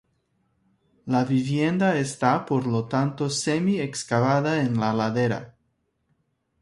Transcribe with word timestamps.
La 1.15 1.19
vivienda 1.31 1.91
esta 1.99 2.31
por 2.47 2.65
lo 2.65 2.87
tanto 2.87 3.29
semi 3.29 3.79
excavada 3.79 4.59
en 4.63 4.79
la 4.79 4.93
ladera. 5.03 5.55